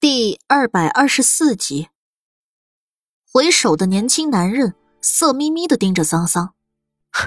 [0.00, 1.90] 第二百二十四集，
[3.30, 6.54] 回首的年轻男人色眯眯的盯着桑桑。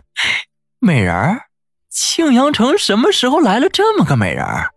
[0.82, 1.50] 美人儿，
[1.92, 4.74] 庆阳城什么时候来了这么个美人儿？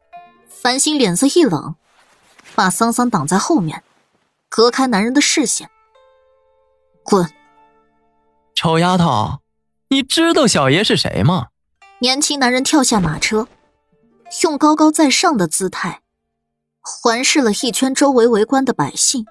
[0.47, 1.77] 繁星脸色一冷，
[2.55, 3.83] 把桑桑挡在后面，
[4.51, 5.71] 隔开男人的视线。
[7.03, 7.33] 滚！
[8.55, 9.41] 臭丫头，
[9.89, 11.47] 你知道小爷是谁吗？
[12.01, 13.49] 年轻男人跳下马车，
[14.43, 16.03] 用高高在上的姿态。
[16.89, 19.27] 环视了一圈周围围观的百姓，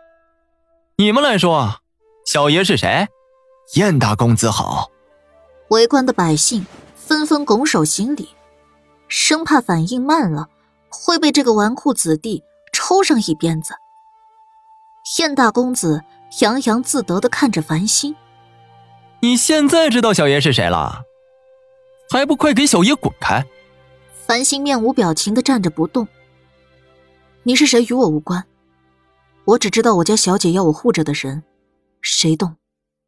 [0.97, 1.79] 你们来说，
[2.25, 3.07] 小爷是谁？
[3.75, 4.91] 燕大公子好。
[5.69, 6.65] 围观的百姓
[6.97, 8.27] 纷纷拱手行礼，
[9.07, 10.49] 生怕反应慢了
[10.89, 13.73] 会被这个纨绔子弟抽上一鞭子。
[15.17, 16.03] 燕大公子
[16.41, 18.17] 洋洋自得的看着繁星
[19.23, 21.03] ：“你现在知道小爷是谁了？
[22.11, 23.45] 还不快给小爷滚开！”
[24.27, 26.05] 繁星面无表情的站着不动。
[27.47, 28.43] 你是谁与我无关，
[29.45, 31.43] 我只知道我家小姐要我护着的人，
[32.01, 32.55] 谁动，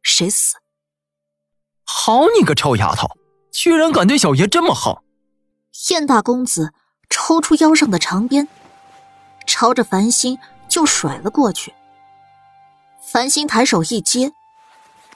[0.00, 0.54] 谁死。
[1.82, 3.08] 好你个臭丫头，
[3.50, 5.02] 居然敢对小爷这么横！
[5.90, 6.72] 燕大公子
[7.10, 8.46] 抽出腰上的长鞭，
[9.44, 11.74] 朝着繁星就甩了过去。
[13.02, 14.32] 繁星抬手一接，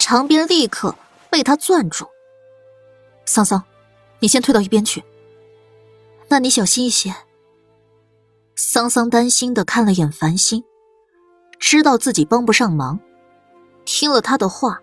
[0.01, 0.97] 长鞭立刻
[1.31, 2.09] 被他攥住。
[3.25, 3.63] 桑桑，
[4.19, 5.05] 你先退到一边去。
[6.27, 7.15] 那你小心一些。
[8.73, 10.65] 桑桑担心的看了眼繁星，
[11.59, 12.99] 知道自己帮不上忙，
[13.85, 14.81] 听了他的话，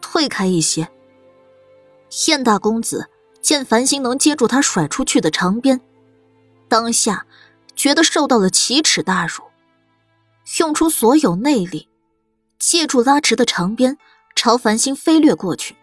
[0.00, 0.88] 退开一些。
[2.28, 5.80] 燕大公子见繁星能接住他甩出去的长鞭，
[6.68, 7.26] 当下
[7.74, 9.42] 觉得受到了奇耻大辱，
[10.60, 11.88] 用出所有内力，
[12.60, 13.98] 借助拉直的长鞭
[14.36, 15.74] 朝繁星飞掠过去，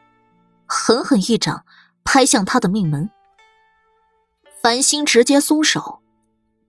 [0.66, 1.66] 狠狠一掌
[2.06, 3.10] 拍向他的命门。
[4.62, 6.01] 繁星直接松手。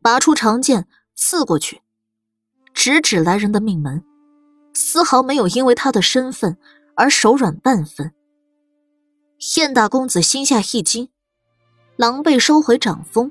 [0.02, 1.80] 拔出长剑刺过去，
[2.74, 4.02] 直指来人的命门，
[4.74, 6.58] 丝毫没有因为他的身份
[6.96, 8.12] 而手软半分。
[9.56, 11.08] 燕大公子心下一惊，
[11.96, 13.30] 狼狈收回掌风，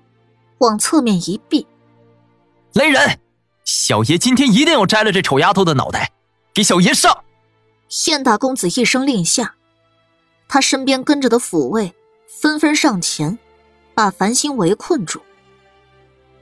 [0.59, 1.67] 往侧面一避
[2.73, 3.19] ：“来人，
[3.65, 6.13] 小爷今天一定要摘了这丑丫头的脑袋，
[6.53, 7.23] 给小爷上！”
[8.07, 9.55] 燕大公子一声令下，
[10.47, 11.93] 他身边跟着的府卫
[12.27, 13.37] 纷纷上前，
[13.93, 15.21] 把繁星围困住。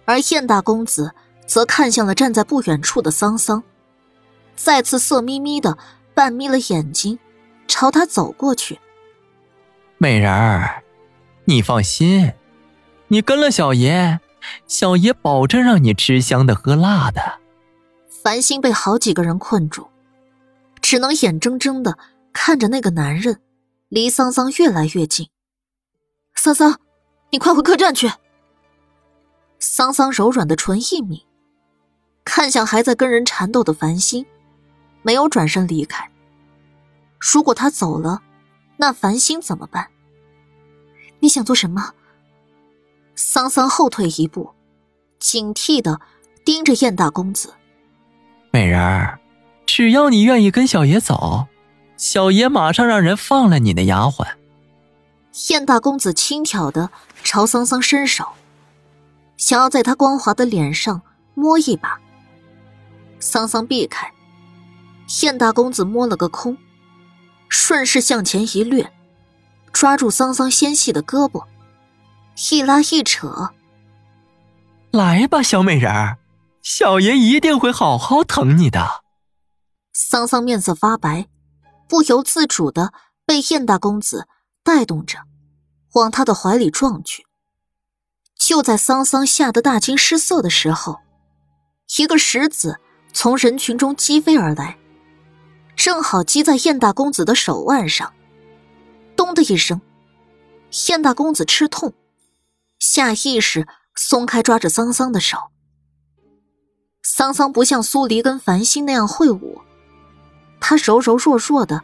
[0.09, 1.13] 而燕大公子
[1.45, 3.61] 则看向了站在不远处的桑桑，
[4.55, 5.77] 再次色眯眯的
[6.15, 7.19] 半眯了眼睛，
[7.67, 8.79] 朝他走过去。
[9.99, 10.81] 美人儿，
[11.45, 12.33] 你放心，
[13.09, 14.19] 你跟了小爷，
[14.65, 17.21] 小爷保证让你吃香的喝辣的。
[18.23, 19.89] 繁星被好几个人困住，
[20.81, 21.99] 只能眼睁睁的
[22.33, 23.41] 看着那个男人
[23.89, 25.29] 离桑桑越来越近。
[26.33, 26.79] 桑桑，
[27.29, 28.11] 你快回客栈去。
[29.59, 31.25] 桑桑柔软的唇一抿，
[32.23, 34.25] 看向还在跟人缠斗的繁星，
[35.01, 36.09] 没有转身离开。
[37.19, 38.21] 如果他走了，
[38.77, 39.87] 那繁星怎么办？
[41.19, 41.93] 你想做什么？
[43.15, 44.53] 桑桑后退一步，
[45.19, 45.99] 警惕的
[46.45, 47.53] 盯着燕大公子。
[48.51, 49.19] 美人儿，
[49.65, 51.47] 只要你愿意跟小爷走，
[51.97, 54.25] 小爷马上让人放了你那丫鬟。
[55.49, 56.89] 燕大公子轻佻的
[57.23, 58.25] 朝桑桑伸手。
[59.39, 61.01] 想要在他光滑的脸上
[61.33, 61.99] 摸一把，
[63.19, 64.11] 桑桑避开。
[65.23, 66.57] 燕大公子摸了个空，
[67.47, 68.91] 顺势向前一掠，
[69.71, 71.45] 抓住桑桑纤细的胳膊，
[72.51, 73.51] 一拉一扯。
[74.91, 76.17] 来吧，小美人儿，
[76.61, 79.03] 小爷一定会好好疼你的。
[79.93, 81.27] 桑桑面色发白，
[81.87, 82.91] 不由自主的
[83.25, 84.27] 被燕大公子
[84.63, 85.19] 带动着，
[85.93, 87.25] 往他的怀里撞去。
[88.49, 91.01] 就在桑桑吓得大惊失色的时候，
[91.99, 92.79] 一个石子
[93.13, 94.79] 从人群中击飞而来，
[95.75, 98.11] 正好击在燕大公子的手腕上。
[99.15, 99.79] 咚的一声，
[100.87, 101.93] 燕大公子吃痛，
[102.79, 105.51] 下意识松开抓着桑桑的手。
[107.03, 109.61] 桑桑不像苏黎跟繁星那样会武，
[110.59, 111.83] 他柔柔弱弱的，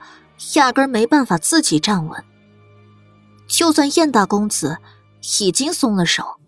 [0.56, 2.26] 压根没办法自己站稳。
[3.48, 4.80] 就算燕大公子
[5.40, 6.40] 已经松了手。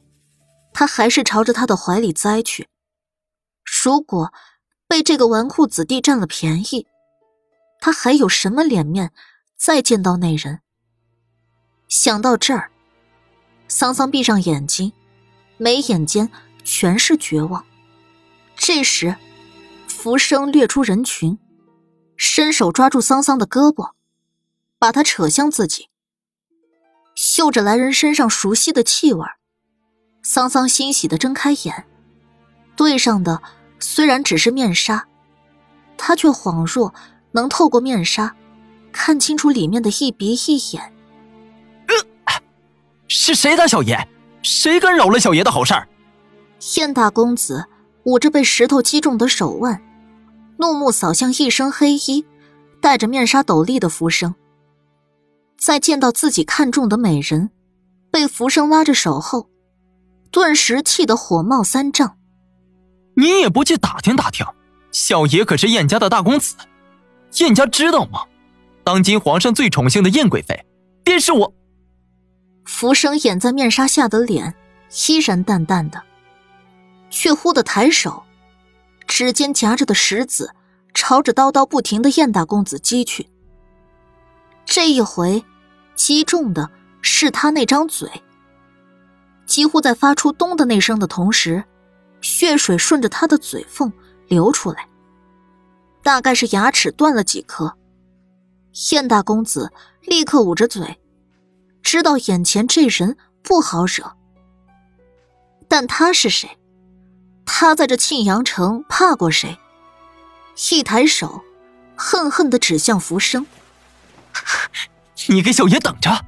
[0.79, 2.67] 他还是朝着他的怀里栽去。
[3.83, 4.31] 如果
[4.87, 6.85] 被这个纨绔子弟占了便宜，
[7.79, 9.11] 他还有什么脸面
[9.57, 10.61] 再见到那人？
[11.87, 12.69] 想到这儿，
[13.67, 14.93] 桑桑闭上眼睛，
[15.57, 16.29] 眉眼间
[16.63, 17.65] 全是绝望。
[18.55, 19.15] 这时，
[19.87, 21.39] 浮生掠出人群，
[22.15, 23.93] 伸手抓住桑桑的胳膊，
[24.77, 25.89] 把他扯向自己，
[27.15, 29.25] 嗅着来人身上熟悉的气味
[30.29, 31.85] 桑桑欣喜的睁开眼，
[32.75, 33.41] 对上的
[33.79, 35.07] 虽然只是面纱，
[35.95, 36.93] 他却恍若
[37.31, 38.35] 能透过面纱
[38.91, 40.93] 看清楚里面的一鼻一眼。
[42.25, 42.41] 呃，
[43.07, 44.05] 是谁打小爷？
[44.41, 45.87] 谁干扰了小爷的好事儿？
[46.75, 47.65] 燕大公子
[48.03, 49.81] 捂着被石头击中的手腕，
[50.57, 52.25] 怒目扫向一身黑衣、
[52.81, 54.35] 戴着面纱斗笠的浮生。
[55.57, 57.49] 在见到自己看中的美人
[58.11, 59.47] 被浮生拉着手后，
[60.31, 62.17] 顿时气得火冒三丈。
[63.15, 64.45] 你也不去打听打听，
[64.91, 66.55] 小爷可是燕家的大公子，
[67.39, 68.25] 燕家知道吗？
[68.83, 70.65] 当今皇上最宠幸的燕贵妃，
[71.03, 71.53] 便是我。
[72.65, 74.53] 浮生掩在面纱下的脸
[75.07, 76.03] 依然淡淡的，
[77.09, 78.23] 却忽的抬手，
[79.07, 80.53] 指尖夹着的石子
[80.93, 83.29] 朝着叨叨不停的燕大公子击去。
[84.65, 85.43] 这一回，
[85.95, 86.69] 击中的
[87.01, 88.09] 是他那张嘴。
[89.47, 91.63] 几乎在发出“咚”的那声的同时，
[92.21, 93.91] 血水顺着他的嘴缝
[94.27, 94.87] 流出来，
[96.03, 97.75] 大概是牙齿断了几颗。
[98.91, 99.71] 燕大公子
[100.01, 100.99] 立刻捂着嘴，
[101.81, 104.15] 知道眼前这人不好惹。
[105.67, 106.57] 但他是谁？
[107.45, 109.57] 他在这沁阳城怕过谁？
[110.71, 111.41] 一抬手，
[111.95, 113.47] 恨恨的指向浮生。
[115.29, 116.25] 你给小爷等着，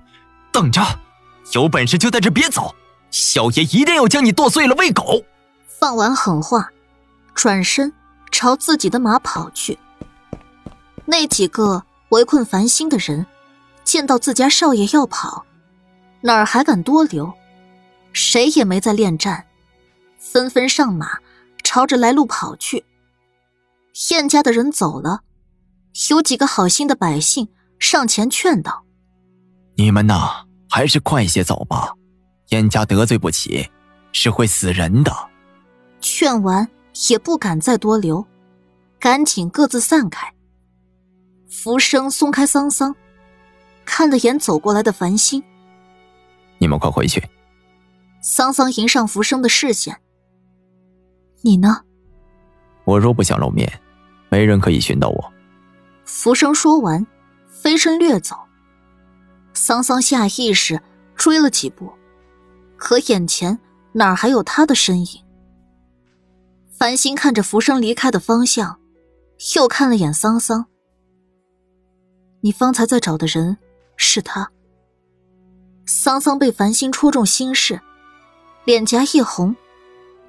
[0.52, 0.82] 等着！
[1.54, 2.76] 有本事就在这别走，
[3.12, 5.24] 小爷一定要将你剁碎了喂狗！
[5.68, 6.70] 放完狠话，
[7.34, 7.92] 转身
[8.32, 9.80] 朝自己的马跑去。
[11.06, 13.26] 那几个围困繁星的人，
[13.84, 15.46] 见到自家少爷要跑，
[16.22, 17.34] 哪儿还敢多留？
[18.14, 19.46] 谁也没再恋战，
[20.18, 21.20] 纷纷上马，
[21.64, 22.86] 朝着来路跑去。
[24.12, 25.22] 燕家的人走了，
[26.10, 27.50] 有几个好心的百姓。
[27.80, 28.84] 上前劝道
[29.78, 31.94] ：“你们呐，还是快些走吧，
[32.50, 33.70] 燕家得罪不起，
[34.12, 35.12] 是会死人的。”
[36.02, 36.68] 劝完
[37.10, 38.26] 也不敢再多留，
[39.00, 40.34] 赶紧各自散开。
[41.50, 42.96] 浮生松开桑桑，
[43.86, 45.44] 看了眼走过来的繁星
[46.60, 47.22] ：“你们快回去。”
[48.22, 50.00] 桑桑迎上浮生的视线
[51.42, 51.84] ：“你呢
[52.86, 53.82] ？”“我若不想露面，
[54.30, 55.34] 没人可以寻到我。”
[56.06, 57.06] 浮生说完。
[57.52, 58.38] 飞身掠走，
[59.54, 60.82] 桑桑下意识
[61.16, 61.92] 追了几步，
[62.80, 63.60] 可眼前
[63.92, 65.24] 哪还有他的身影？
[66.72, 68.80] 繁星看着浮生离开的方向，
[69.56, 70.66] 又看了眼桑桑。
[72.42, 73.58] 你方才在找的人
[73.98, 74.50] 是他。
[75.86, 77.82] 桑桑被繁星戳中心事，
[78.64, 79.56] 脸颊一红，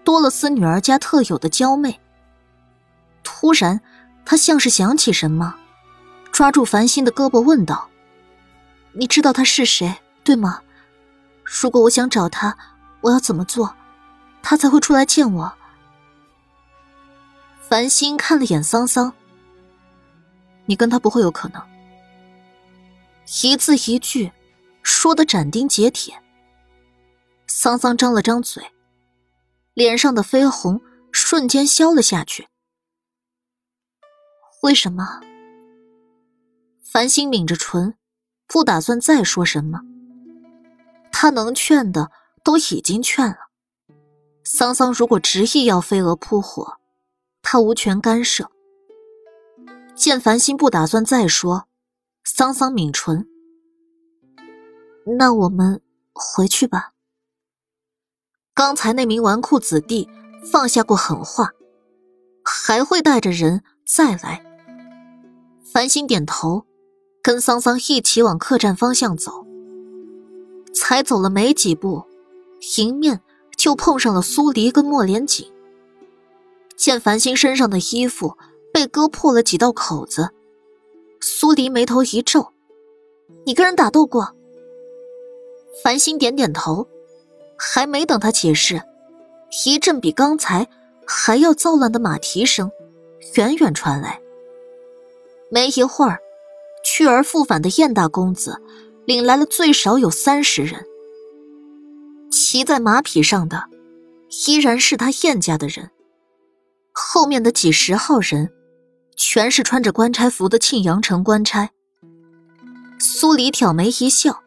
[0.03, 2.01] 多了丝女儿家特有的娇媚。
[3.23, 3.81] 突然，
[4.25, 5.55] 他像是想起什么。
[6.33, 7.89] 抓住繁星的胳膊，问道
[8.95, 10.63] ：“你知道他是谁，对吗？
[11.45, 12.57] 如果我想找他，
[13.01, 13.75] 我要怎么做，
[14.43, 15.53] 他才会出来见我？”
[17.69, 19.13] 繁星看了眼桑桑
[20.67, 21.63] ：“你跟他不会有可能。”
[23.45, 24.33] 一字一句，
[24.83, 26.21] 说的斩钉截铁。
[27.47, 28.73] 桑桑张了张嘴，
[29.75, 30.81] 脸上的绯红
[31.13, 32.49] 瞬间消了下去。
[34.63, 35.21] 为什么？
[36.83, 37.95] 繁星抿着唇，
[38.49, 39.81] 不打算再说什么。
[41.13, 42.11] 他能劝的
[42.43, 43.37] 都已经劝了。
[44.45, 46.79] 桑桑如果执意要飞蛾扑火，
[47.43, 48.51] 他无权干涉。
[49.95, 51.67] 见繁星不打算再说，
[52.25, 53.27] 桑桑抿唇
[55.19, 55.83] ：“那我们
[56.13, 56.93] 回去吧。”
[58.55, 60.09] 刚才那名纨绔子弟
[60.51, 61.51] 放下过狠话，
[62.43, 64.45] 还会带着人再来。
[65.63, 66.67] 繁星点头。
[67.23, 69.47] 跟桑桑一起往客栈方向走，
[70.75, 72.05] 才走了没几步，
[72.79, 73.21] 迎面
[73.57, 75.51] 就碰上了苏黎跟莫连锦。
[76.77, 78.37] 见繁星身上的衣服
[78.73, 80.31] 被割破了几道口子，
[81.21, 82.53] 苏黎眉头一皱
[83.45, 84.35] ：“你跟人打斗过？”
[85.83, 86.87] 繁星点点头，
[87.57, 88.83] 还没等他解释，
[89.65, 90.69] 一阵比刚才
[91.07, 92.71] 还要躁乱的马蹄声
[93.35, 94.21] 远远传来。
[95.51, 96.19] 没一会儿。
[96.83, 98.59] 去而复返的燕大公子，
[99.11, 100.87] 领来了最少有三十人。
[102.31, 103.65] 骑在马匹上的，
[104.47, 105.91] 依然是他燕家的人。
[106.93, 108.53] 后面的几十号人，
[109.17, 111.71] 全是穿着官差服的庆阳城官差。
[113.01, 114.45] 苏黎挑眉一笑：“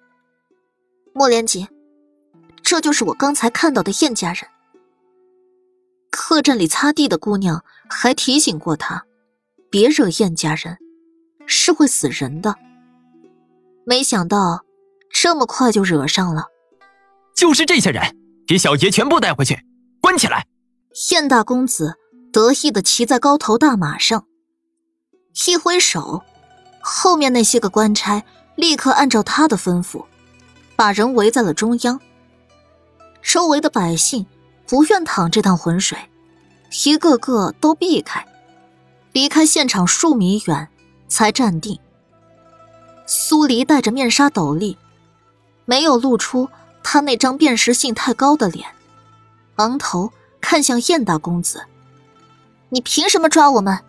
[1.13, 1.67] 莫连锦，
[2.61, 4.47] 这就是我刚才看到的燕家人。”
[6.09, 9.03] 客栈里擦地的姑娘还提醒过他，
[9.69, 10.77] 别惹燕家人。
[11.45, 12.55] 是会死人的，
[13.85, 14.63] 没想到
[15.11, 16.45] 这么快就惹上了。
[17.35, 18.15] 就是这些人，
[18.47, 19.59] 给小爷全部带回去，
[20.01, 20.45] 关起来。
[21.11, 21.95] 燕大公子
[22.31, 24.25] 得意的骑在高头大马上，
[25.47, 26.21] 一挥手，
[26.81, 28.23] 后面那些个官差
[28.55, 30.05] 立刻按照他的吩咐，
[30.75, 31.99] 把人围在了中央。
[33.23, 34.25] 周围的百姓
[34.67, 35.97] 不愿淌这趟浑水，
[36.85, 38.23] 一个个都避开，
[39.11, 40.69] 离开现场数米远，
[41.07, 41.79] 才站定。
[43.05, 44.77] 苏黎戴着面纱斗笠，
[45.65, 46.49] 没有露出
[46.81, 48.67] 他那张辨识性太高的脸，
[49.55, 51.65] 昂头看向燕大公子。
[52.69, 53.79] 你凭什么抓我们？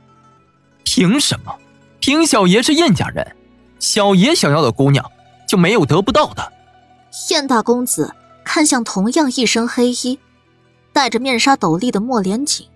[0.83, 1.55] 凭什么？
[2.01, 3.35] 凭小爷是燕家人，
[3.79, 5.11] 小爷想要的姑娘
[5.49, 6.53] 就没有得不到的。
[7.31, 10.19] 燕大公子看向同样一身黑衣、
[10.93, 12.69] 戴着面纱斗笠的莫连锦，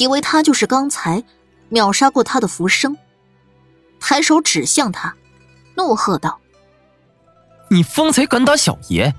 [0.00, 1.24] 以为他就是刚才
[1.70, 2.98] 秒杀过他的浮生，
[4.06, 5.16] 抬手指向他，
[5.76, 6.38] 怒喝道
[7.72, 9.14] ：“你方才敢打小爷，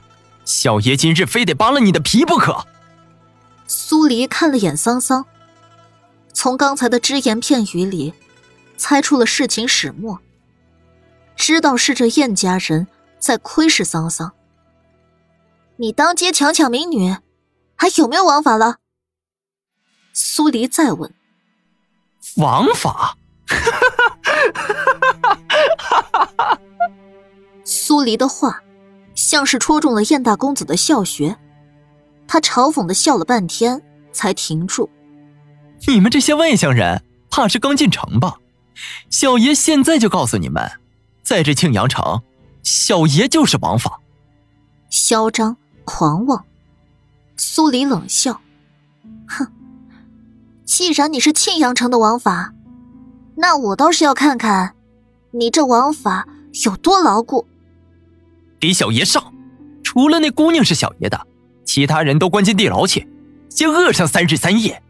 [0.46, 2.68] 小爷今日非得扒了你的皮不可！”
[3.65, 5.25] 苏黎看了眼桑桑。
[6.34, 8.13] 从刚才的只言片语里，
[8.77, 10.20] 猜出了事情始末。
[11.36, 12.86] 知道是这燕家人
[13.18, 14.34] 在窥视桑桑。
[15.77, 17.18] 你当街强抢民女，
[17.75, 18.75] 还有没有王法了？
[20.13, 21.12] 苏黎再问。
[22.38, 23.18] 王法？
[27.64, 28.62] 苏黎的话，
[29.16, 31.36] 像是戳中了燕大公子的笑穴，
[32.28, 34.90] 他嘲讽的笑了半天，才停住。
[35.88, 38.38] 你们这些外乡人，怕是刚进城吧？
[39.10, 40.70] 小爷现在就告诉你们，
[41.24, 42.22] 在这庆阳城，
[42.64, 44.00] 小爷就是王法。
[44.90, 46.46] 嚣张狂妄，
[47.38, 48.42] 苏黎冷笑
[49.28, 49.48] ：“哼，
[50.66, 52.54] 既然你是庆阳城的王法，
[53.36, 54.75] 那我倒是要看看，
[55.32, 56.27] 你这王法
[56.65, 57.46] 有多牢固。”
[58.60, 59.34] 给小爷上！
[59.84, 61.27] 除了那姑娘是小爷的，
[61.63, 63.08] 其他人都关进地牢去，
[63.50, 64.82] 先饿上三日三夜。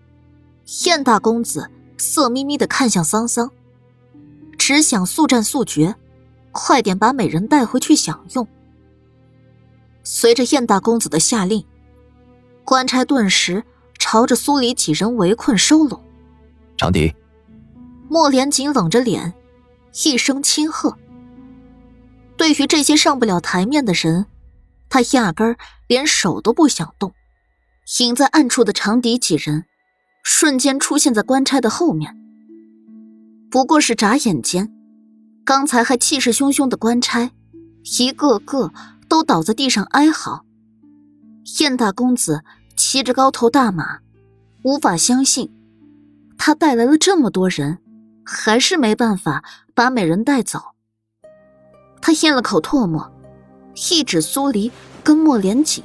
[0.86, 3.52] 燕大公子色眯眯的看向桑桑，
[4.58, 5.96] 只想速战速决，
[6.52, 8.48] 快点把美人带回去享用。
[10.04, 11.66] 随着燕大公子的下令，
[12.64, 13.64] 官差顿时
[14.00, 16.02] 朝着苏黎几人围困收拢。
[16.78, 17.14] 长笛。
[18.10, 19.34] 莫连锦冷着脸，
[20.04, 20.98] 一声轻喝。
[22.38, 24.26] 对于这些上不了台面的人，
[24.90, 25.58] 他压根儿
[25.88, 27.14] 连手都不想动。
[28.00, 29.66] 隐在暗处的长笛几人。
[30.28, 32.18] 瞬间出现在官差的后面。
[33.52, 34.74] 不过是眨眼间，
[35.46, 37.30] 刚才还气势汹汹的官差，
[38.00, 38.74] 一个个
[39.08, 40.44] 都倒在地上哀嚎。
[41.60, 42.44] 燕大公子
[42.76, 44.00] 骑着高头大马，
[44.64, 45.54] 无法相信，
[46.40, 47.78] 他带来了这么多人，
[48.25, 50.60] 还是没办法把美人带走。
[52.01, 53.12] 他咽了口唾沫，
[53.91, 54.72] 一指苏黎
[55.03, 55.84] 跟莫连锦：“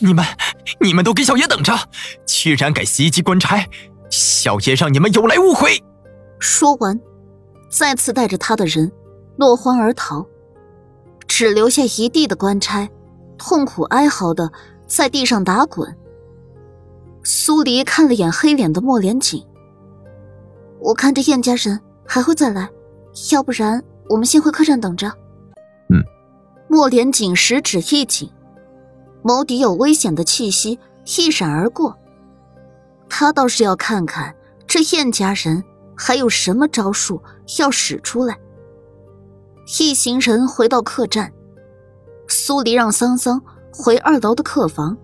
[0.00, 0.24] 你们，
[0.80, 1.72] 你们都给小爷等着！”
[2.26, 3.66] 居然敢袭击官差，
[4.10, 5.82] 小爷让你们有来无回！
[6.38, 7.00] 说完，
[7.70, 8.92] 再次带着他的人
[9.36, 10.26] 落荒而逃，
[11.26, 12.88] 只留下一地的官差，
[13.38, 14.52] 痛苦哀嚎的
[14.86, 15.96] 在地上打滚。
[17.24, 19.44] 苏黎看了眼黑脸的莫连锦，
[20.80, 22.68] 我看这燕家人还会再来，
[23.32, 25.08] 要不然我们先回客栈等着。
[25.88, 26.02] 嗯。
[26.68, 28.30] 莫连锦食指一紧，
[29.22, 30.78] 眸底有危险的气息
[31.16, 31.96] 一闪而过。
[33.08, 34.34] 他倒是要看看
[34.66, 35.62] 这燕家人
[35.96, 37.22] 还有什么招数
[37.58, 38.36] 要使出来。
[39.78, 41.32] 一行人回到客栈，
[42.28, 43.40] 苏黎让桑桑
[43.72, 44.96] 回二楼的客房，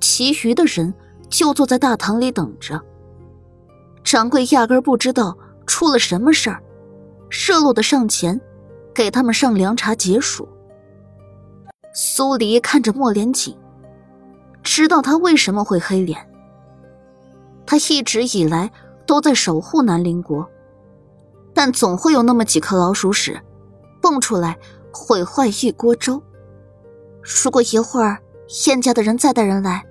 [0.00, 0.94] 其余的人
[1.28, 2.80] 就坐在大堂里等着。
[4.10, 5.36] 掌柜压根不知道
[5.66, 6.62] 出了什么事儿，
[7.28, 8.40] 热络的上前
[8.94, 10.48] 给他们上凉茶解暑。
[11.92, 13.54] 苏黎看着莫连锦，
[14.62, 16.26] 知道他为什么会黑脸。
[17.66, 18.72] 他一直以来
[19.06, 20.48] 都在守护南陵国，
[21.52, 23.38] 但总会有那么几颗老鼠屎
[24.00, 24.56] 蹦出来
[24.90, 26.22] 毁坏一锅粥。
[27.20, 28.16] 如果一会儿
[28.64, 29.84] 燕家的人再带人来，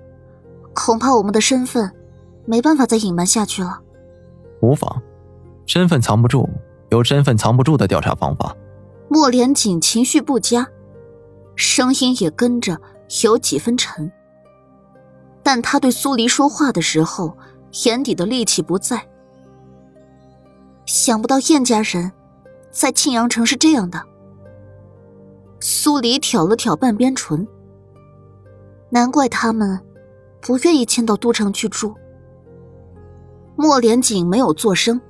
[0.74, 1.88] 恐怕我们的身份
[2.46, 3.82] 没办法再隐瞒下去了。
[4.60, 5.02] 无妨，
[5.66, 6.48] 身份藏不住，
[6.90, 8.56] 有身份藏不住的调查方法。
[9.08, 10.66] 莫连锦情绪不佳，
[11.56, 12.80] 声音也跟着
[13.22, 14.10] 有几分沉。
[15.42, 17.36] 但他对苏黎说话的时候。
[17.84, 19.06] 眼底的戾气不在，
[20.86, 22.10] 想不到燕家人
[22.70, 24.02] 在庆阳城是这样的。
[25.60, 27.46] 苏黎挑了挑半边唇，
[28.88, 29.78] 难怪他们
[30.40, 31.94] 不愿意迁到都城去住。
[33.60, 35.00] 莫连锦没有作声，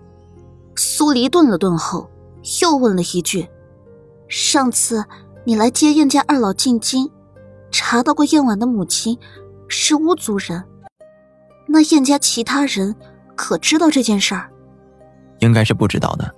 [0.74, 2.08] 苏黎顿了顿后，
[2.62, 3.46] 又问了一句
[4.26, 5.04] ：“上次
[5.44, 7.10] 你来接燕家二老进京，
[7.70, 9.18] 查到过燕婉的母亲
[9.68, 10.64] 是巫族人。”
[11.68, 12.96] 那燕家其他人
[13.36, 14.50] 可知道这件事儿？
[15.40, 16.34] 应该是不知道的。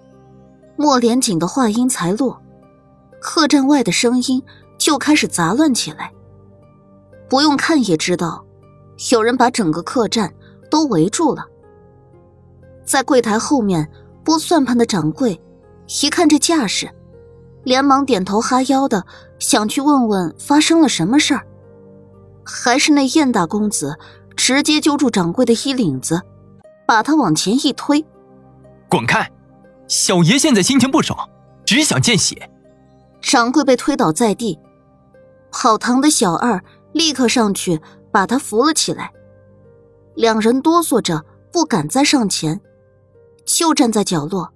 [0.77, 2.43] 莫连锦的话音才落，
[3.21, 4.43] 客栈外的声音
[4.77, 6.13] 就开始杂乱起来。
[7.29, 8.45] 不用看也知道，
[9.13, 10.35] 有人把整个客栈
[10.69, 11.47] 都围住了。
[12.91, 13.89] 在柜台后面
[14.25, 15.41] 拨算盘的掌柜，
[16.03, 16.91] 一看这架势，
[17.63, 19.07] 连忙点头哈腰的
[19.39, 21.47] 想去问问发生了什么事儿。
[22.45, 23.97] 还是那燕大公子
[24.35, 26.21] 直接揪住掌柜的衣领子，
[26.85, 28.05] 把他往前一推
[28.91, 29.31] ：“滚开！
[29.87, 31.17] 小爷现在心情不爽，
[31.65, 32.51] 只想见血。”
[33.23, 34.59] 掌柜被推倒在地，
[35.53, 36.61] 跑堂的小二
[36.93, 37.81] 立刻上去
[38.11, 39.13] 把他扶了起来。
[40.17, 42.61] 两人哆嗦着不敢再上前。
[43.59, 44.53] 就站在角落，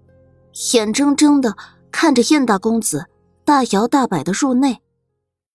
[0.73, 1.57] 眼睁睁的
[1.91, 3.07] 看着燕大公子
[3.45, 4.81] 大摇大摆的入内。